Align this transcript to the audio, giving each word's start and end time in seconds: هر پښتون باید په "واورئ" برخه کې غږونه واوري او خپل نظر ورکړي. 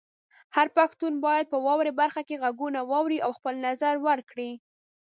هر 0.55 0.67
پښتون 0.77 1.13
باید 1.25 1.45
په 1.51 1.57
"واورئ" 1.65 1.91
برخه 2.01 2.21
کې 2.27 2.41
غږونه 2.43 2.79
واوري 2.91 3.19
او 3.25 3.31
خپل 3.37 3.55
نظر 3.67 3.95
ورکړي. 4.07 4.51